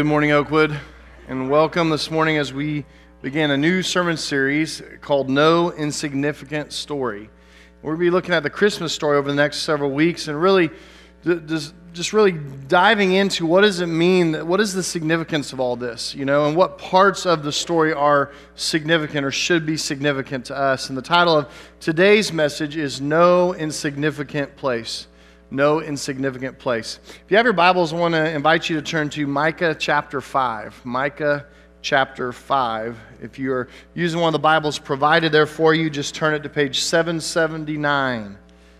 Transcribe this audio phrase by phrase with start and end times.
[0.00, 0.80] Well, good morning, Oakwood,
[1.28, 2.86] and welcome this morning as we
[3.20, 7.28] begin a new sermon series called No Insignificant Story.
[7.82, 10.40] We're going to be looking at the Christmas story over the next several weeks and
[10.40, 10.70] really
[11.22, 15.76] just, just really diving into what does it mean, what is the significance of all
[15.76, 20.46] this, you know, and what parts of the story are significant or should be significant
[20.46, 20.88] to us.
[20.88, 25.08] And the title of today's message is No Insignificant Place
[25.50, 27.00] no insignificant place.
[27.06, 30.20] If you have your Bibles, I want to invite you to turn to Micah chapter
[30.20, 30.84] 5.
[30.84, 31.46] Micah
[31.82, 32.98] chapter 5.
[33.20, 36.48] If you're using one of the Bibles provided there for you, just turn it to
[36.48, 38.38] page 779.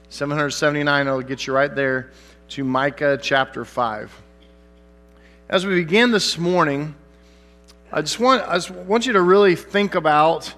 [0.09, 2.11] 779 It'll get you right there
[2.51, 4.23] to Micah chapter 5.
[5.49, 6.95] As we begin this morning,
[7.93, 10.55] I just want, I just want you to really think about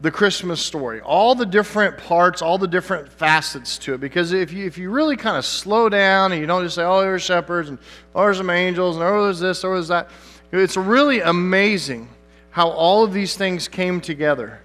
[0.00, 4.00] the Christmas story, all the different parts, all the different facets to it.
[4.00, 6.84] Because if you, if you really kind of slow down and you don't just say,
[6.84, 7.78] oh, there's shepherds and
[8.14, 10.08] oh, there's some angels and oh, there's this, oh, there's that,
[10.52, 12.08] it's really amazing
[12.50, 14.62] how all of these things came together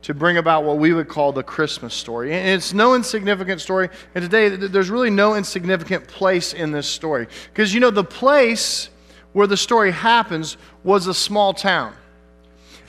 [0.00, 2.32] to bring about what we would call the Christmas story.
[2.32, 3.90] And it's no insignificant story.
[4.14, 7.26] And today, there's really no insignificant place in this story.
[7.52, 8.90] Because, you know, the place
[9.32, 11.94] where the story happens was a small town.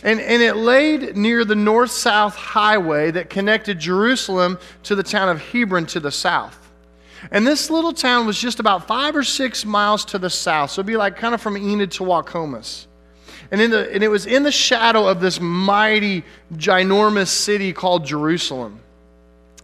[0.03, 5.27] And, and it laid near the north south highway that connected Jerusalem to the town
[5.29, 6.55] of Hebron to the south.
[7.31, 10.71] And this little town was just about five or six miles to the south.
[10.71, 12.85] So it'd be like kind of from Enid to Waukomis.
[13.51, 16.23] And, in the, and it was in the shadow of this mighty,
[16.53, 18.79] ginormous city called Jerusalem.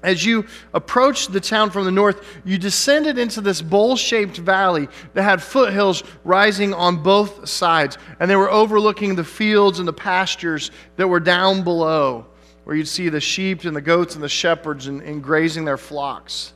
[0.05, 4.87] As you approached the town from the north, you descended into this bowl shaped valley
[5.15, 7.97] that had foothills rising on both sides.
[8.19, 12.27] And they were overlooking the fields and the pastures that were down below,
[12.65, 15.77] where you'd see the sheep and the goats and the shepherds and, and grazing their
[15.77, 16.53] flocks.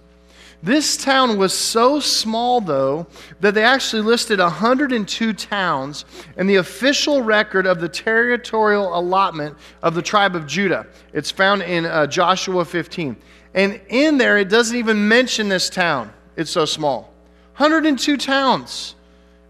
[0.62, 3.08] This town was so small, though,
[3.40, 6.04] that they actually listed 102 towns
[6.38, 10.86] in the official record of the territorial allotment of the tribe of Judah.
[11.14, 13.16] It's found in uh, Joshua 15.
[13.54, 16.12] And in there, it doesn't even mention this town.
[16.36, 17.14] It's so small.
[17.56, 18.96] 102 towns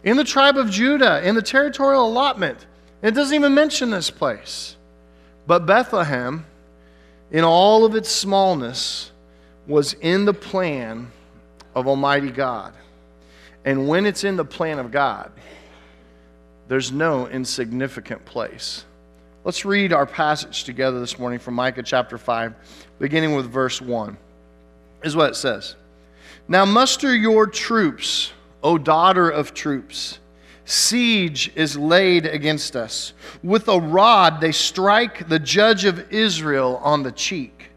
[0.03, 2.67] in the tribe of Judah, in the territorial allotment.
[3.01, 4.75] It doesn't even mention this place.
[5.47, 6.45] But Bethlehem,
[7.31, 9.11] in all of its smallness,
[9.69, 11.11] was in the plan
[11.75, 12.73] of Almighty God.
[13.63, 15.31] And when it's in the plan of God,
[16.67, 18.83] there's no insignificant place.
[19.43, 22.53] Let's read our passage together this morning from Micah chapter 5,
[22.97, 24.17] beginning with verse 1.
[25.03, 25.75] Is what it says.
[26.47, 30.19] Now muster your troops, O daughter of troops.
[30.65, 33.13] Siege is laid against us.
[33.43, 37.68] With a rod they strike the judge of Israel on the cheek.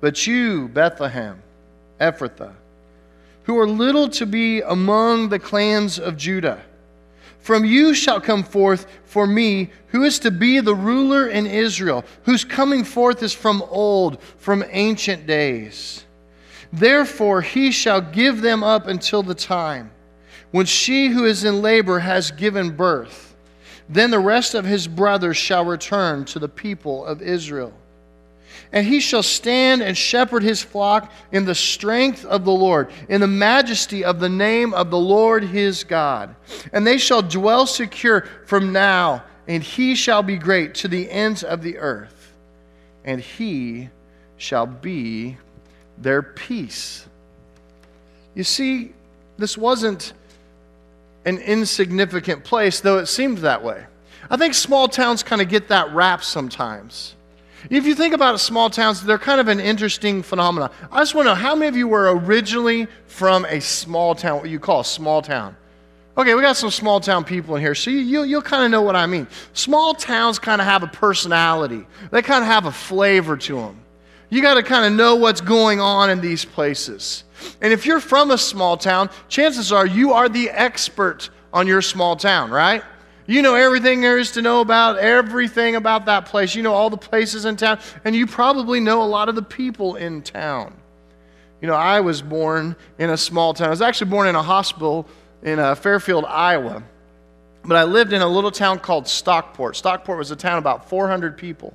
[0.00, 1.42] But you, Bethlehem,
[2.00, 2.54] Ephrathah,
[3.44, 6.62] who are little to be among the clans of Judah,
[7.40, 12.04] from you shall come forth for me, who is to be the ruler in Israel,
[12.24, 16.04] whose coming forth is from old, from ancient days.
[16.72, 19.90] Therefore he shall give them up until the time
[20.50, 23.34] when she who is in labor has given birth.
[23.88, 27.72] Then the rest of his brothers shall return to the people of Israel.
[28.72, 33.20] And he shall stand and shepherd his flock in the strength of the Lord, in
[33.20, 36.34] the majesty of the name of the Lord his God.
[36.72, 41.42] And they shall dwell secure from now, and he shall be great to the ends
[41.42, 42.32] of the earth.
[43.04, 43.90] And he
[44.36, 45.36] shall be
[45.98, 47.06] their peace.
[48.34, 48.92] You see,
[49.36, 50.12] this wasn't
[51.24, 53.84] an insignificant place, though it seemed that way.
[54.30, 57.16] I think small towns kind of get that rap sometimes.
[57.68, 60.70] If you think about small towns, they're kind of an interesting phenomenon.
[60.90, 64.40] I just want to know how many of you were originally from a small town,
[64.40, 65.56] what you call a small town?
[66.16, 68.70] Okay, we got some small town people in here, so you, you, you'll kind of
[68.70, 69.26] know what I mean.
[69.52, 73.80] Small towns kind of have a personality, they kind of have a flavor to them.
[74.30, 77.24] You got to kind of know what's going on in these places.
[77.60, 81.82] And if you're from a small town, chances are you are the expert on your
[81.82, 82.84] small town, right?
[83.30, 86.56] You know everything there is to know about everything about that place.
[86.56, 89.42] You know all the places in town, and you probably know a lot of the
[89.42, 90.74] people in town.
[91.60, 93.68] You know, I was born in a small town.
[93.68, 95.06] I was actually born in a hospital
[95.44, 96.82] in uh, Fairfield, Iowa.
[97.64, 99.76] But I lived in a little town called Stockport.
[99.76, 101.72] Stockport was a town about 400 people.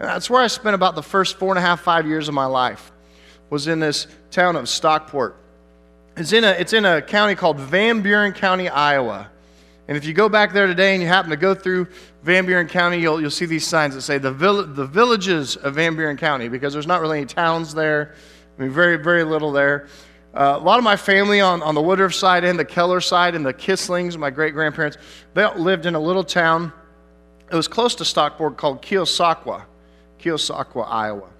[0.00, 2.34] And that's where I spent about the first four and a half, five years of
[2.34, 2.92] my life,
[3.50, 5.36] was in this town of Stockport.
[6.16, 9.28] It's in a, it's in a county called Van Buren County, Iowa.
[9.88, 11.88] And if you go back there today and you happen to go through
[12.22, 15.76] Van Buren County, you'll, you'll see these signs that say the, vill- the villages of
[15.76, 18.14] Van Buren County because there's not really any towns there.
[18.58, 19.88] I mean, very, very little there.
[20.34, 23.34] Uh, a lot of my family on, on the Woodruff side and the Keller side
[23.34, 24.98] and the Kisslings, my great grandparents,
[25.32, 26.70] they lived in a little town.
[27.50, 29.64] It was close to Stockport called Keosauqua,
[30.20, 31.30] Keosauqua, Iowa.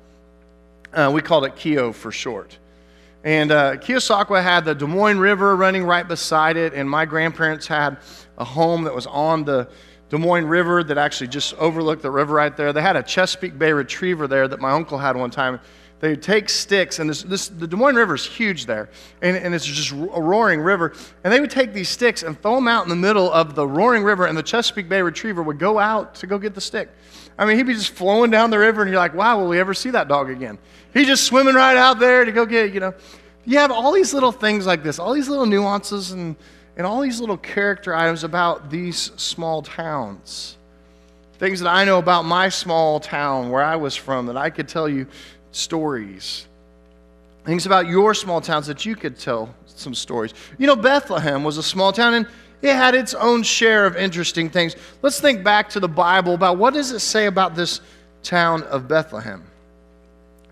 [0.91, 2.57] Uh, we called it Keo for short.
[3.29, 7.67] And uh, Keosauqua had the Des Moines River running right beside it, and my grandparents
[7.67, 7.99] had
[8.39, 9.69] a home that was on the
[10.09, 12.73] Des Moines River that actually just overlooked the river right there.
[12.73, 15.61] They had a Chesapeake Bay retriever there that my uncle had one time.
[16.01, 18.89] They would take sticks, and this, this, the Des Moines River is huge there,
[19.21, 20.93] and, and it's just a roaring river.
[21.25, 23.67] And they would take these sticks and throw them out in the middle of the
[23.67, 26.89] roaring river, and the Chesapeake Bay retriever would go out to go get the stick.
[27.37, 29.59] I mean, he'd be just flowing down the river, and you're like, wow, will we
[29.59, 30.59] ever see that dog again?
[30.95, 32.95] He's just swimming right out there to go get, you know.
[33.45, 36.37] You have all these little things like this, all these little nuances and,
[36.77, 40.59] and all these little character items about these small towns.
[41.39, 44.69] Things that I know about my small town where I was from that I could
[44.69, 45.07] tell you
[45.59, 46.47] stories.
[47.45, 50.35] Things about your small towns that you could tell some stories.
[50.59, 52.27] You know, Bethlehem was a small town and
[52.63, 54.77] it had its own share of interesting things.
[55.03, 57.81] Let's think back to the Bible about what does it say about this
[58.23, 59.45] town of Bethlehem?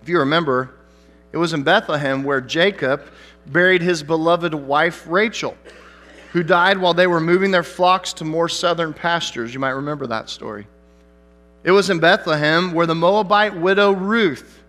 [0.03, 0.75] If you remember,
[1.33, 3.03] it was in Bethlehem where Jacob
[3.47, 5.57] buried his beloved wife Rachel,
[6.33, 9.53] who died while they were moving their flocks to more southern pastures.
[9.53, 10.67] You might remember that story.
[11.65, 14.63] It was in Bethlehem where the Moabite widow Ruth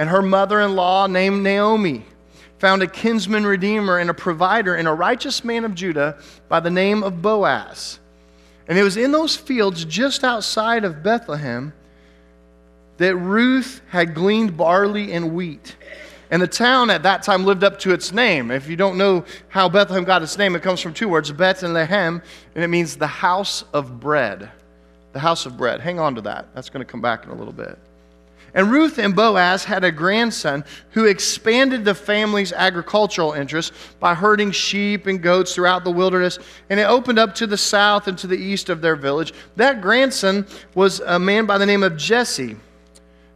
[0.00, 2.06] and her mother in law, named Naomi,
[2.58, 6.16] found a kinsman redeemer and a provider in a righteous man of Judah
[6.48, 7.98] by the name of Boaz.
[8.66, 11.74] And it was in those fields just outside of Bethlehem
[12.96, 15.76] that Ruth had gleaned barley and wheat.
[16.30, 18.50] And the town at that time lived up to its name.
[18.50, 21.62] If you don't know how Bethlehem got its name, it comes from two words, Bet
[21.62, 22.22] and Lehem,
[22.54, 24.50] and it means the house of bread.
[25.12, 25.82] The house of bread.
[25.82, 26.46] Hang on to that.
[26.54, 27.78] That's going to come back in a little bit.
[28.54, 34.50] And Ruth and Boaz had a grandson who expanded the family's agricultural interests by herding
[34.50, 36.38] sheep and goats throughout the wilderness,
[36.68, 39.32] and it opened up to the south and to the east of their village.
[39.56, 42.56] That grandson was a man by the name of Jesse.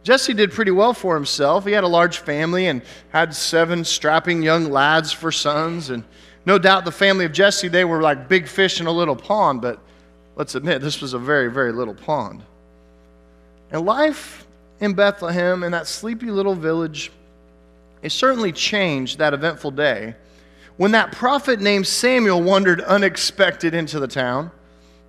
[0.05, 1.65] Jesse did pretty well for himself.
[1.65, 5.89] He had a large family and had seven strapping young lads for sons.
[5.89, 6.03] And
[6.45, 9.61] no doubt the family of Jesse, they were like big fish in a little pond,
[9.61, 9.79] but
[10.35, 12.43] let's admit this was a very, very little pond.
[13.71, 14.45] And life
[14.79, 17.11] in Bethlehem, in that sleepy little village,
[18.01, 20.15] it certainly changed that eventful day
[20.77, 24.51] when that prophet named Samuel wandered unexpected into the town.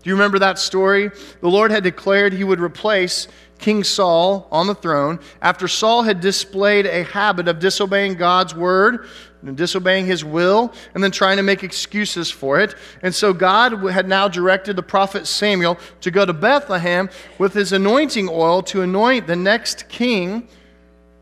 [0.03, 1.11] Do you remember that story?
[1.41, 3.27] The Lord had declared he would replace
[3.59, 9.09] King Saul on the throne after Saul had displayed a habit of disobeying God's word
[9.49, 12.75] and disobeying his will and then trying to make excuses for it.
[13.03, 17.73] And so God had now directed the prophet Samuel to go to Bethlehem with his
[17.73, 20.49] anointing oil to anoint the next king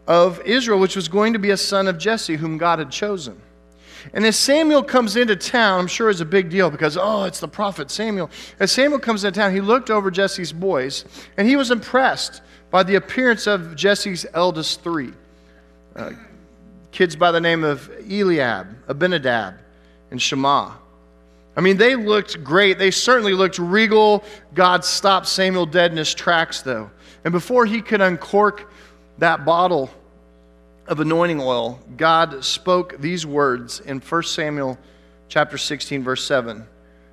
[0.07, 3.41] of Israel, which was going to be a son of Jesse, whom God had chosen.
[4.13, 7.41] And as Samuel comes into town, I'm sure it's a big deal because, oh, it's
[7.41, 8.31] the prophet Samuel.
[8.61, 11.05] As Samuel comes into town, he looked over Jesse's boys
[11.39, 15.13] and he was impressed by the appearance of Jesse's eldest three
[15.97, 16.11] uh,
[16.95, 19.59] kids by the name of Eliab, Abinadab,
[20.11, 20.73] and Shema.
[21.57, 22.79] I mean, they looked great.
[22.79, 24.25] They certainly looked regal.
[24.55, 26.91] God stopped Samuel dead in his tracks, though.
[27.25, 28.73] And before he could uncork
[29.19, 29.91] that bottle,
[30.87, 34.79] of anointing oil, God spoke these words in 1 Samuel
[35.29, 36.67] chapter 16 verse 7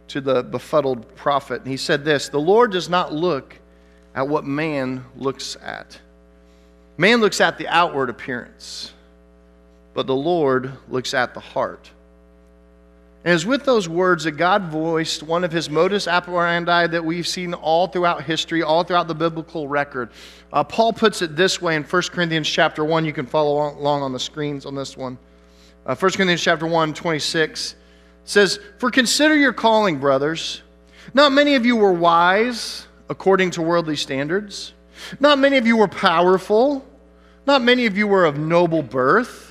[0.10, 1.62] to the befuddled prophet.
[1.62, 3.58] And he said this, "The Lord does not look
[4.14, 5.98] at what man looks at.
[6.98, 8.92] Man looks at the outward appearance,
[9.94, 11.92] but the Lord looks at the heart."
[13.24, 17.28] And it's with those words that God voiced one of his modus operandi that we've
[17.28, 20.10] seen all throughout history, all throughout the biblical record.
[20.52, 23.06] Uh, Paul puts it this way in 1 Corinthians chapter 1.
[23.06, 25.20] You can follow along on the screens on this one.
[25.86, 27.76] Uh, 1 Corinthians chapter 1, 26
[28.26, 30.64] says, For consider your calling, brothers.
[31.14, 34.74] Not many of you were wise according to worldly standards.
[35.20, 36.86] Not many of you were powerful.
[37.46, 39.51] Not many of you were of noble birth.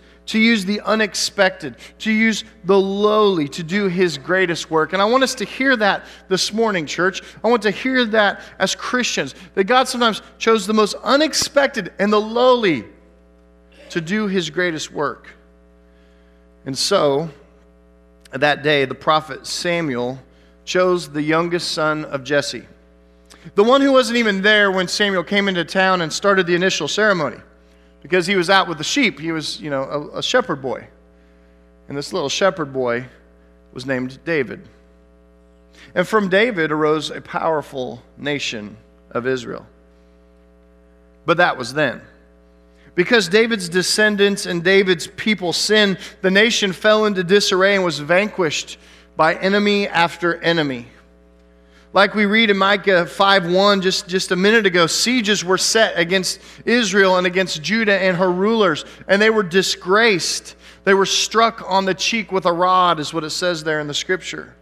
[0.31, 4.93] to use the unexpected, to use the lowly to do his greatest work.
[4.93, 7.21] And I want us to hear that this morning, church.
[7.43, 12.13] I want to hear that as Christians, that God sometimes chose the most unexpected and
[12.13, 12.85] the lowly
[13.89, 15.27] to do his greatest work.
[16.65, 17.29] And so,
[18.31, 20.17] that day, the prophet Samuel
[20.63, 22.65] chose the youngest son of Jesse.
[23.55, 26.87] The one who wasn't even there when Samuel came into town and started the initial
[26.87, 27.41] ceremony
[28.01, 29.19] because he was out with the sheep.
[29.19, 30.87] He was, you know, a, a shepherd boy.
[31.87, 33.05] And this little shepherd boy
[33.73, 34.67] was named David.
[35.93, 38.77] And from David arose a powerful nation
[39.11, 39.65] of Israel.
[41.25, 42.01] But that was then.
[42.95, 48.77] Because David's descendants and David's people sinned, the nation fell into disarray and was vanquished
[49.15, 50.87] by enemy after enemy.
[51.93, 56.39] Like we read in Micah 5:1 just, just a minute ago, sieges were set against
[56.65, 60.55] Israel and against Judah and her rulers, and they were disgraced.
[60.85, 63.87] They were struck on the cheek with a rod, is what it says there in
[63.87, 64.55] the scripture.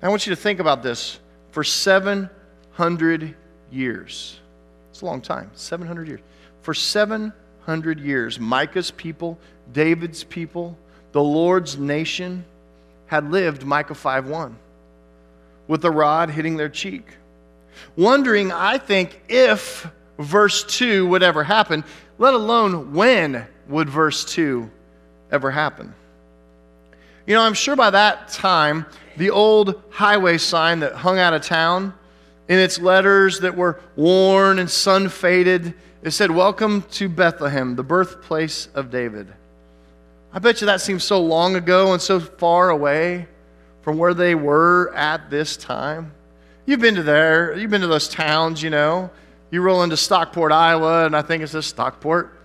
[0.00, 1.18] I want you to think about this.
[1.50, 3.34] For 700
[3.72, 4.38] years,
[4.90, 6.20] it's a long time, 700 years.
[6.62, 9.36] For 700 years, Micah's people,
[9.72, 10.78] David's people,
[11.10, 12.44] the Lord's nation
[13.06, 14.54] had lived Micah 5:1
[15.68, 17.06] with the rod hitting their cheek.
[17.94, 19.86] Wondering, I think, if
[20.18, 21.84] verse 2 would ever happen,
[22.18, 24.68] let alone when would verse 2
[25.30, 25.94] ever happen.
[27.26, 31.42] You know, I'm sure by that time, the old highway sign that hung out of
[31.42, 31.94] town,
[32.48, 37.82] in its letters that were worn and sun faded, it said, Welcome to Bethlehem, the
[37.82, 39.28] birthplace of David.
[40.32, 43.28] I bet you that seems so long ago and so far away
[43.88, 46.12] from where they were at this time.
[46.66, 49.08] You've been to there, you've been to those towns, you know.
[49.50, 52.38] You roll into Stockport, Iowa, and I think it says Stockport,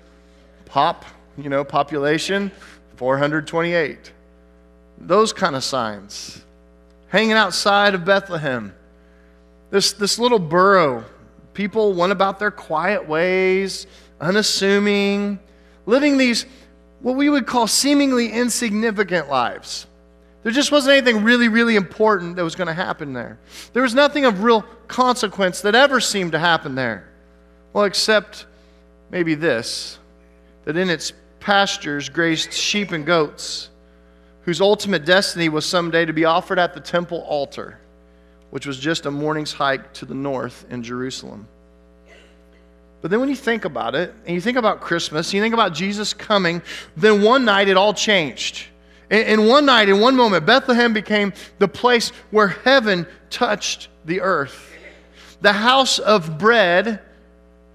[0.64, 1.04] pop,
[1.38, 2.50] you know, population
[2.96, 4.14] 428.
[5.00, 6.42] Those kind of signs.
[7.10, 8.74] Hanging outside of Bethlehem.
[9.70, 11.04] This, this little borough,
[11.54, 13.86] people went about their quiet ways,
[14.22, 15.40] unassuming,
[15.86, 16.46] living these,
[17.02, 19.88] what we would call seemingly insignificant lives.
[20.44, 23.40] There just wasn't anything really, really important that was going to happen there.
[23.72, 27.10] There was nothing of real consequence that ever seemed to happen there.
[27.72, 28.46] Well, except
[29.10, 29.98] maybe this
[30.66, 33.70] that in its pastures grazed sheep and goats,
[34.44, 37.80] whose ultimate destiny was someday to be offered at the temple altar,
[38.50, 41.48] which was just a morning's hike to the north in Jerusalem.
[43.02, 45.74] But then when you think about it, and you think about Christmas, you think about
[45.74, 46.62] Jesus coming,
[46.96, 48.68] then one night it all changed.
[49.14, 54.76] In one night, in one moment, Bethlehem became the place where heaven touched the earth.
[55.40, 57.00] The house of bread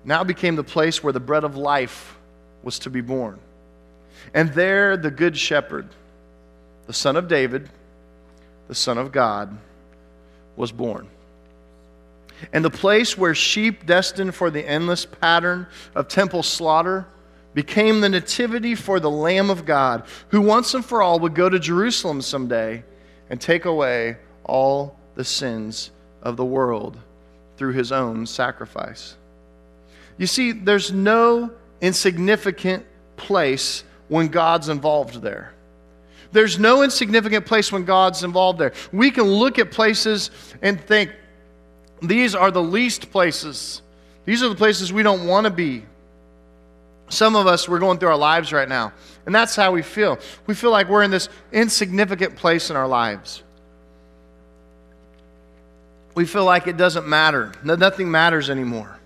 [0.05, 2.17] now became the place where the bread of life
[2.65, 3.39] was to be born.
[4.35, 5.87] And there, the Good Shepherd,
[6.89, 7.69] the Son of David,
[8.67, 9.57] the Son of God,
[10.57, 11.07] was born.
[12.53, 17.07] And the place where sheep destined for the endless pattern of temple slaughter
[17.59, 21.49] became the nativity for the Lamb of God, who once and for all would go
[21.49, 22.85] to Jerusalem someday
[23.31, 25.91] and take away all the sins
[26.23, 26.97] of the world
[27.57, 29.17] through his own sacrifice.
[30.19, 31.51] You see, there's no
[31.81, 32.87] insignificant
[33.17, 35.53] place when God's involved there.
[36.31, 38.73] There's no insignificant place when God's involved there.
[38.93, 40.31] We can look at places
[40.63, 41.11] and think,
[42.01, 43.83] these are the least places.
[44.27, 45.83] These are the places we don't want to be.
[47.09, 48.93] Some of us, we're going through our lives right now,
[49.27, 50.19] and that's how we feel.
[50.47, 53.43] We feel like we're in this insignificant place in our lives.
[56.15, 58.99] We feel like it doesn't matter, nothing matters anymore.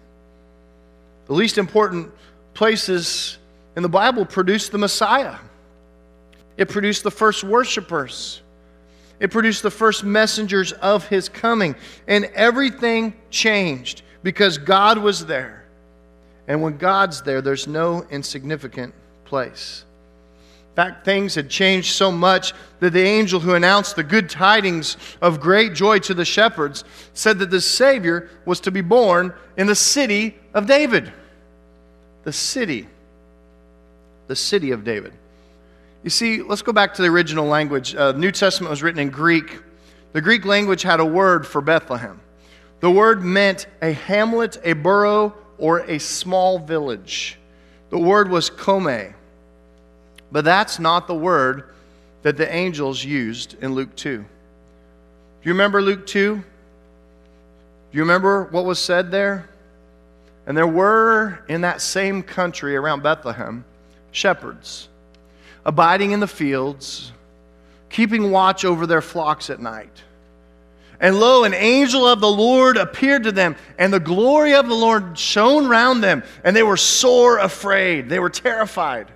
[1.26, 2.10] The least important
[2.54, 3.38] places
[3.76, 5.36] in the Bible produced the Messiah,
[6.56, 8.42] it produced the first worshipers.
[9.20, 11.76] It produced the first messengers of his coming.
[12.08, 15.61] And everything changed because God was there.
[16.48, 18.94] And when God's there, there's no insignificant
[19.24, 19.84] place.
[20.72, 24.96] In fact, things had changed so much that the angel who announced the good tidings
[25.20, 29.66] of great joy to the shepherds said that the Savior was to be born in
[29.66, 31.12] the city of David.
[32.24, 32.88] The city.
[34.28, 35.12] The city of David.
[36.04, 37.94] You see, let's go back to the original language.
[37.94, 39.60] Uh, New Testament was written in Greek.
[40.14, 42.18] The Greek language had a word for Bethlehem.
[42.80, 47.38] The word meant a hamlet, a borough, or a small village.
[47.90, 49.14] The word was kome.
[50.32, 51.70] But that's not the word
[52.22, 54.18] that the angels used in Luke 2.
[54.18, 54.24] Do
[55.44, 56.34] you remember Luke 2?
[56.34, 56.44] Do
[57.92, 59.48] you remember what was said there?
[60.46, 63.64] And there were in that same country around Bethlehem
[64.10, 64.88] shepherds
[65.64, 67.12] abiding in the fields,
[67.88, 70.02] keeping watch over their flocks at night.
[71.02, 74.74] And lo, an angel of the Lord appeared to them, and the glory of the
[74.74, 78.08] Lord shone round them, and they were sore afraid.
[78.08, 79.10] They were terrified.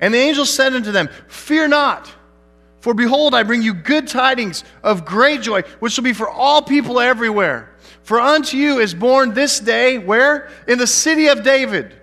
[0.00, 2.08] And the angel said unto them, Fear not,
[2.80, 6.62] For behold, I bring you good tidings of great joy, which shall be for all
[6.62, 7.74] people everywhere.
[8.04, 10.50] For unto you is born this day, where?
[10.68, 11.96] In the city of David.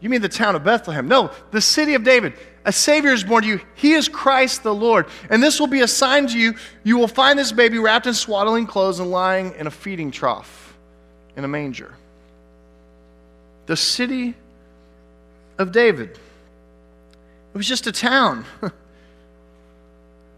[0.00, 1.08] You mean the town of Bethlehem?
[1.08, 2.34] No, the city of David.
[2.64, 3.60] A Savior is born to you.
[3.74, 5.06] He is Christ the Lord.
[5.30, 6.54] And this will be a sign to you.
[6.84, 10.76] You will find this baby wrapped in swaddling clothes and lying in a feeding trough
[11.36, 11.94] in a manger.
[13.66, 14.34] The city
[15.56, 16.10] of David.
[16.10, 18.44] It was just a town.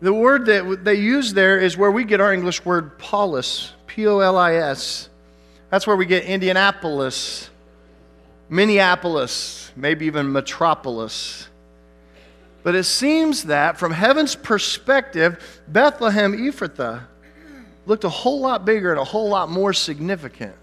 [0.00, 4.06] The word that they use there is where we get our English word polis, P
[4.06, 5.10] O L I S.
[5.68, 7.50] That's where we get Indianapolis,
[8.48, 11.48] Minneapolis, maybe even Metropolis.
[12.62, 17.02] But it seems that from heaven's perspective, Bethlehem Ephrathah
[17.86, 20.54] looked a whole lot bigger and a whole lot more significant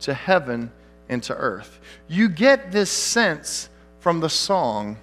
[0.00, 0.70] to heaven
[1.08, 1.80] and to earth.
[2.08, 3.70] You get this sense
[4.00, 4.98] from the song,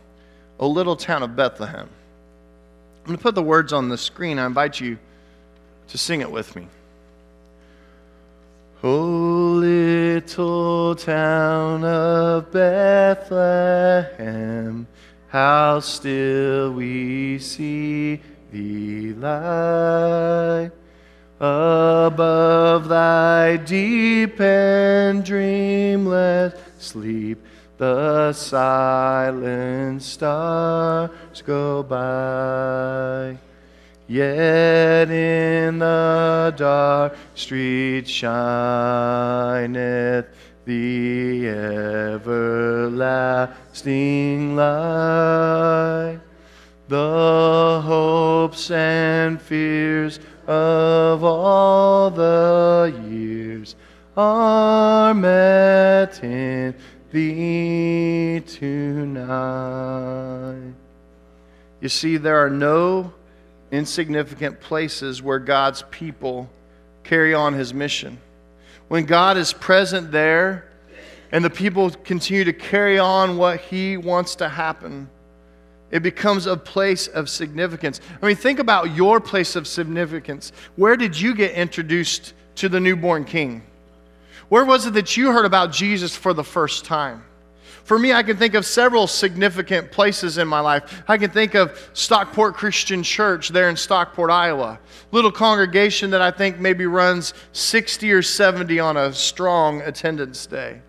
[0.59, 1.89] O Little Town of Bethlehem.
[1.89, 4.39] I'm going to put the words on the screen.
[4.39, 4.97] I invite you
[5.89, 6.67] to sing it with me.
[8.81, 13.27] Oh, little town of Bethlehem,
[15.33, 18.21] how still we see
[18.51, 20.69] thee lie
[21.39, 27.43] above thy deep and dreamless sleep
[27.79, 33.35] the silent stars go by.
[34.07, 38.27] Yet in the dark street shineth
[40.65, 42.55] the everlasting
[44.55, 46.19] light.
[46.87, 53.75] The hopes and fears of all the years
[54.15, 56.75] are met in
[57.11, 59.53] thee tonight.
[61.79, 63.13] You see, there are no
[63.71, 66.49] insignificant places where God's people
[67.03, 68.19] carry on his mission.
[68.87, 70.69] When God is present there
[71.31, 75.09] and the people continue to carry on what he wants to happen,
[75.91, 78.01] it becomes a place of significance.
[78.21, 80.51] I mean, think about your place of significance.
[80.75, 83.63] Where did you get introduced to the newborn king?
[84.49, 87.23] Where was it that you heard about Jesus for the first time?
[87.83, 91.03] For me, I can think of several significant places in my life.
[91.07, 94.79] I can think of Stockport Christian Church there in Stockport, Iowa.
[95.11, 100.79] Little congregation that I think maybe runs 60 or 70 on a strong attendance day.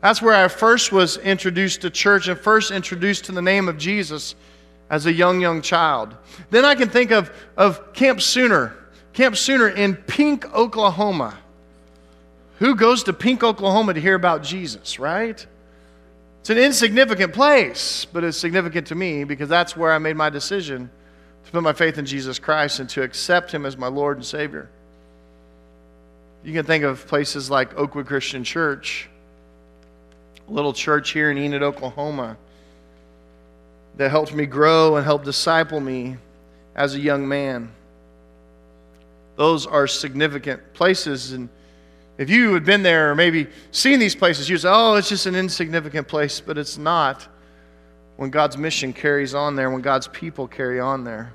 [0.00, 3.78] That's where I first was introduced to church and first introduced to the name of
[3.78, 4.34] Jesus
[4.88, 6.16] as a young, young child.
[6.50, 8.74] Then I can think of, of Camp Sooner,
[9.12, 11.38] Camp Sooner in Pink, Oklahoma.
[12.58, 15.46] Who goes to Pink, Oklahoma to hear about Jesus, right?
[16.40, 20.30] It's an insignificant place, but it's significant to me because that's where I made my
[20.30, 20.90] decision
[21.44, 24.24] to put my faith in Jesus Christ and to accept Him as my Lord and
[24.24, 24.70] Savior.
[26.42, 29.10] You can think of places like Oakwood Christian Church,
[30.48, 32.38] a little church here in Enid, Oklahoma,
[33.96, 36.16] that helped me grow and helped disciple me
[36.74, 37.70] as a young man.
[39.36, 41.50] Those are significant places and
[42.20, 45.24] if you had been there or maybe seen these places, you'd say, oh, it's just
[45.24, 47.26] an insignificant place, but it's not
[48.16, 51.32] when God's mission carries on there, when God's people carry on there.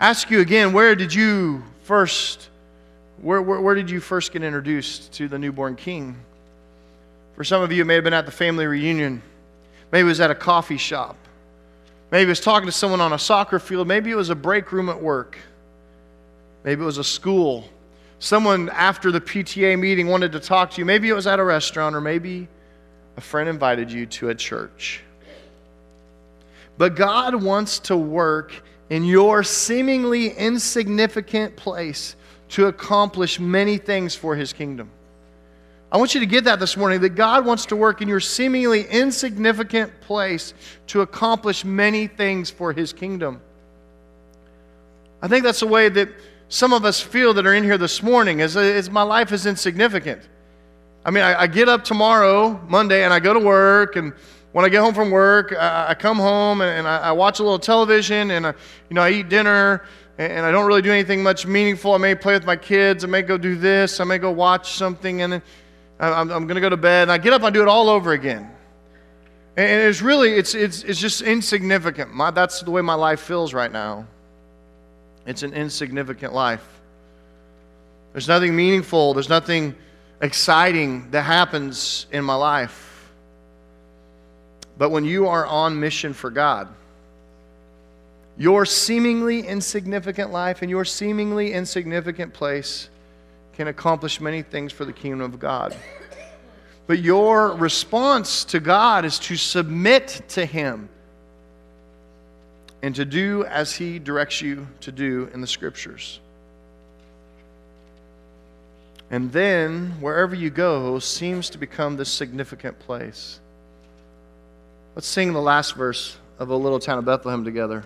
[0.00, 2.48] Ask you again, where did you first,
[3.20, 6.16] where, where, where did you first get introduced to the newborn king?
[7.36, 9.22] For some of you, it may have been at the family reunion.
[9.92, 11.14] Maybe it was at a coffee shop.
[12.10, 13.86] Maybe it was talking to someone on a soccer field.
[13.86, 15.38] Maybe it was a break room at work.
[16.64, 17.68] Maybe it was a school
[18.22, 20.84] someone after the PTA meeting wanted to talk to you.
[20.84, 22.46] Maybe it was at a restaurant, or maybe
[23.16, 25.02] a friend invited you to a church.
[26.78, 32.14] But God wants to work in your seemingly insignificant place
[32.50, 34.88] to accomplish many things for his kingdom.
[35.90, 38.20] I want you to get that this morning that God wants to work in your
[38.20, 40.54] seemingly insignificant place
[40.86, 43.40] to accomplish many things for his kingdom.
[45.20, 46.08] I think that's the way that
[46.52, 49.46] some of us feel that are in here this morning is, is my life is
[49.46, 50.20] insignificant.
[51.02, 54.12] I mean, I, I, get up tomorrow, Monday, and I go to work, and
[54.52, 57.40] when I get home from work, I, I come home and, and I, I, watch
[57.40, 59.82] a little television, and I, you know, I eat dinner,
[60.18, 61.94] and, and, I don't really do anything much meaningful.
[61.94, 64.74] I may play with my kids, I may go do this, I may go watch
[64.74, 65.40] something, and
[66.00, 67.68] I'm, I'm going to go to bed, and I get up, and I do it
[67.68, 68.50] all over again.
[69.56, 72.12] And it's really, it's, it's, it's just insignificant.
[72.12, 74.06] My, that's the way my life feels right now.
[75.26, 76.66] It's an insignificant life.
[78.12, 79.74] There's nothing meaningful, there's nothing
[80.20, 83.10] exciting that happens in my life.
[84.76, 86.68] But when you are on mission for God,
[88.38, 92.88] Your seemingly insignificant life and your seemingly insignificant place
[93.52, 95.76] can accomplish many things for the kingdom of God.
[96.86, 100.88] But your response to God is to submit to Him
[102.82, 106.20] and to do as He directs you to do in the Scriptures.
[109.10, 113.40] And then, wherever you go seems to become this significant place.
[114.94, 117.84] Let's sing the last verse of A Little Town of Bethlehem together.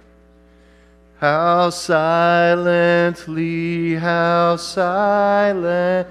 [1.19, 3.17] How silently,
[3.95, 6.07] how silently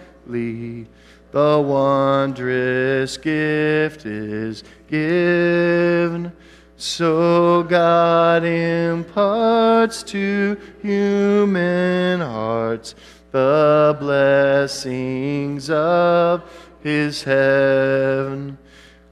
[1.31, 6.31] the wondrous gift is given.
[6.77, 12.95] So God imparts to human hearts
[13.31, 16.43] the blessings of
[16.81, 18.57] his heaven.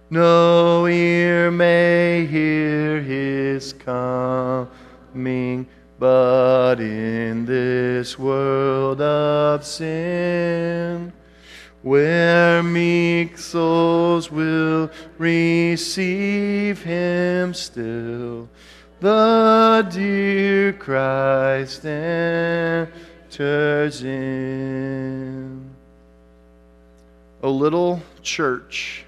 [0.09, 11.13] No ear may hear his coming, but in this world of sin,
[11.83, 18.49] where meek souls will receive him still,
[19.01, 22.91] the dear Christ enters
[24.01, 25.69] in.
[27.43, 29.03] O little church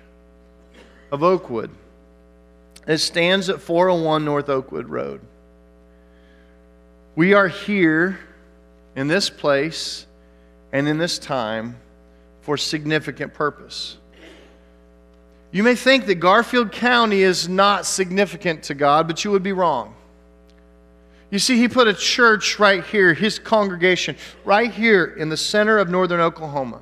[1.14, 1.72] of Oakwood,
[2.86, 5.22] it stands at 401 North Oakwood Road.
[7.16, 8.20] We are here
[8.98, 10.06] in this place
[10.74, 11.78] and in this time
[12.46, 13.98] for significant purpose.
[15.52, 19.52] You may think that Garfield County is not significant to God, but you would be
[19.52, 19.96] wrong.
[21.32, 25.80] You see, He put a church right here, His congregation, right here in the center
[25.80, 26.82] of northern Oklahoma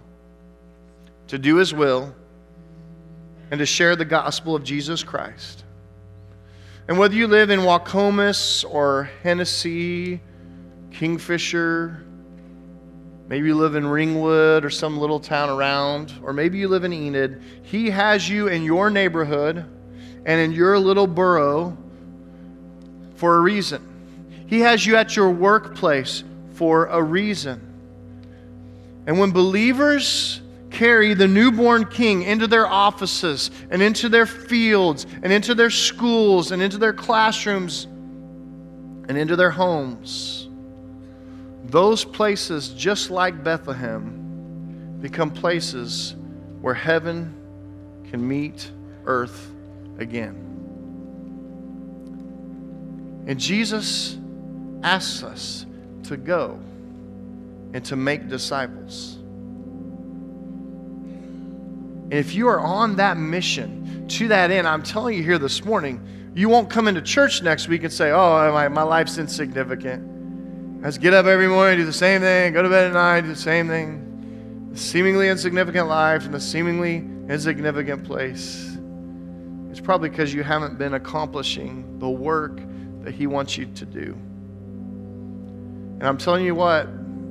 [1.27, 2.13] to do His will
[3.49, 5.63] and to share the gospel of Jesus Christ.
[6.89, 10.19] And whether you live in Waukomis or Hennessy,
[10.91, 12.03] Kingfisher,
[13.27, 16.93] maybe you live in Ringwood or some little town around, or maybe you live in
[16.93, 19.65] Enid, He has you in your neighborhood
[20.25, 21.77] and in your little borough
[23.15, 23.81] for a reason.
[24.47, 27.59] He has you at your workplace for a reason.
[29.05, 30.41] And when believers
[30.73, 36.51] carry the newborn king into their offices and into their fields and into their schools
[36.51, 40.42] and into their classrooms and into their homes.
[41.73, 46.13] Those places, just like Bethlehem, become places
[46.61, 47.33] where heaven
[48.11, 48.69] can meet
[49.05, 49.49] earth
[49.97, 50.35] again.
[53.25, 54.19] And Jesus
[54.83, 55.65] asks us
[56.03, 56.59] to go
[57.73, 59.15] and to make disciples.
[62.03, 65.65] And if you are on that mission to that end, I'm telling you here this
[65.65, 65.99] morning,
[66.35, 70.12] you won't come into church next week and say, oh, my, my life's insignificant.
[70.83, 73.29] Just get up every morning, do the same thing, go to bed at night, do
[73.29, 74.67] the same thing.
[74.73, 76.97] The seemingly insignificant life in the seemingly
[77.29, 78.77] insignificant place.
[79.71, 82.59] It's probably because you haven't been accomplishing the work
[83.03, 84.13] that He wants you to do.
[85.99, 86.89] And I'm telling you what,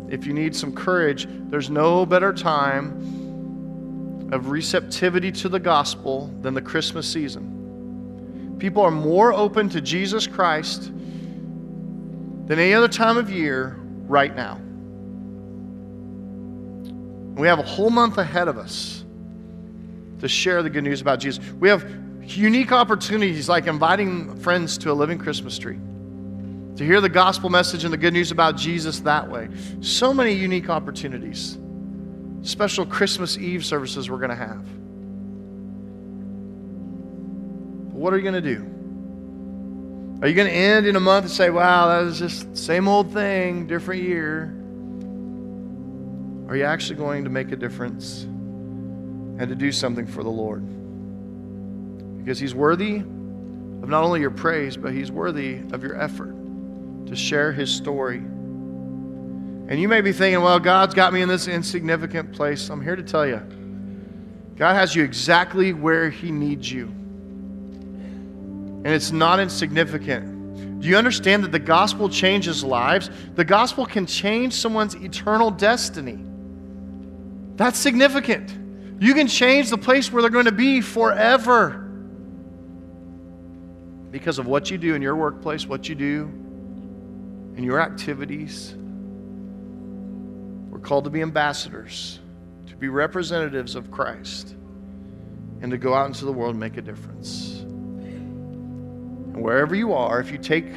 [0.08, 6.54] if you need some courage, there's no better time of receptivity to the gospel than
[6.54, 8.56] the Christmas season.
[8.58, 10.90] People are more open to Jesus Christ
[12.46, 13.76] than any other time of year
[14.06, 14.60] right now.
[17.40, 19.04] We have a whole month ahead of us
[20.20, 21.44] to share the good news about Jesus.
[21.54, 21.84] We have
[22.24, 25.78] unique opportunities like inviting friends to a living Christmas tree,
[26.76, 29.48] to hear the gospel message and the good news about Jesus that way.
[29.80, 31.58] So many unique opportunities
[32.42, 34.64] special Christmas Eve services we're going to have.
[37.92, 38.71] What are you going to do?
[40.22, 42.88] Are you going to end in a month and say, wow, that was just same
[42.88, 44.54] old thing, different year?
[46.48, 50.64] Are you actually going to make a difference and to do something for the Lord?
[52.18, 56.34] Because He's worthy of not only your praise, but He's worthy of your effort
[57.06, 58.22] to share His story
[59.72, 62.68] and you may be thinking, well, God's got me in this insignificant place.
[62.68, 63.40] I'm here to tell you
[64.54, 66.94] God has you exactly where He needs you.
[68.84, 70.80] And it's not insignificant.
[70.80, 73.10] Do you understand that the gospel changes lives?
[73.34, 76.18] The gospel can change someone's eternal destiny.
[77.56, 78.52] That's significant.
[79.00, 81.78] You can change the place where they're going to be forever
[84.10, 86.24] because of what you do in your workplace, what you do
[87.56, 88.74] in your activities
[90.70, 92.18] We're called to be ambassadors,
[92.68, 94.56] to be representatives of Christ,
[95.60, 97.64] and to go out into the world and make a difference.
[99.32, 100.72] And wherever you are, if you take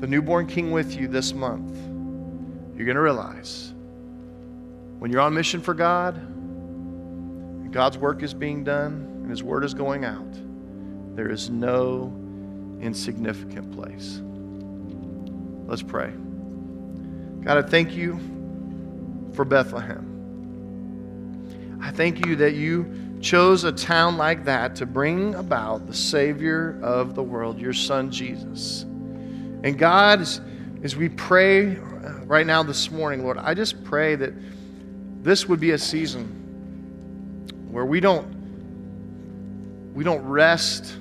[0.00, 1.76] the newborn king with you this month,
[2.76, 3.72] you're going to realize
[4.98, 9.64] when you're on mission for God, and God's work is being done, and His word
[9.64, 10.32] is going out,
[11.14, 12.12] there is no
[12.80, 14.20] insignificant place.
[15.66, 16.12] Let's pray.
[17.44, 18.18] God, I thank you
[19.34, 20.08] for Bethlehem.
[21.82, 22.84] I thank you that you
[23.22, 28.10] chose a town like that to bring about the Savior of the world, your Son
[28.10, 28.82] Jesus.
[28.82, 30.40] And God, as,
[30.82, 34.34] as we pray uh, right now this morning, Lord, I just pray that
[35.22, 36.38] this would be a season
[37.70, 38.42] where we don't
[39.94, 40.96] we don't rest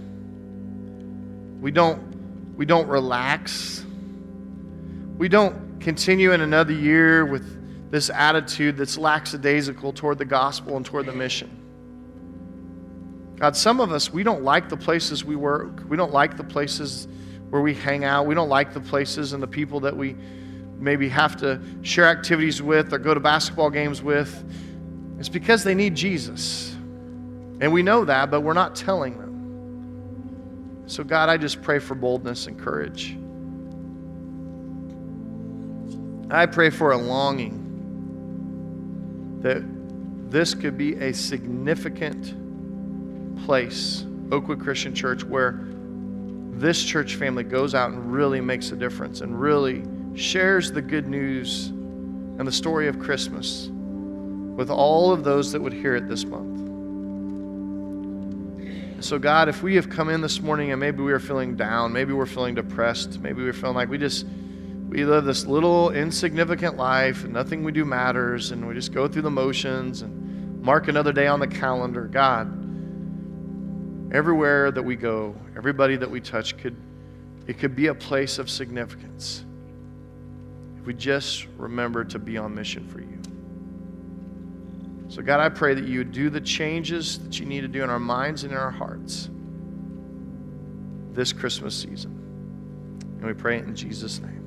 [1.59, 3.83] we don't we don't relax
[5.17, 10.85] we don't continue in another year with this attitude that's lackadaisical toward the gospel and
[10.85, 11.60] toward the mission
[13.41, 16.43] god some of us we don't like the places we work we don't like the
[16.43, 17.07] places
[17.49, 20.15] where we hang out we don't like the places and the people that we
[20.81, 24.43] maybe have to share activities with or go to basketball games with,
[25.19, 26.71] it's because they need Jesus.
[27.61, 30.83] And we know that, but we're not telling them.
[30.87, 33.15] So, God, I just pray for boldness and courage.
[36.31, 37.59] I pray for a longing
[39.41, 39.63] that
[40.31, 42.33] this could be a significant
[43.45, 45.65] place, Oakwood Christian Church, where
[46.51, 49.83] this church family goes out and really makes a difference and really
[50.15, 55.73] shares the good news and the story of Christmas with all of those that would
[55.73, 56.59] hear it this month.
[59.03, 61.91] So, God, if we have come in this morning and maybe we are feeling down,
[61.91, 64.27] maybe we're feeling depressed, maybe we're feeling like we just
[64.89, 69.07] we live this little insignificant life and nothing we do matters and we just go
[69.07, 72.03] through the motions and mark another day on the calendar.
[72.03, 72.60] God,
[74.11, 76.75] everywhere that we go, everybody that we touch could
[77.47, 79.43] it could be a place of significance
[80.79, 83.19] if we just remember to be on mission for you.
[85.09, 87.83] So, God, I pray that you would do the changes that you need to do
[87.83, 89.29] in our minds and in our hearts
[91.11, 92.11] this Christmas season.
[93.17, 94.40] And we pray it in Jesus' name.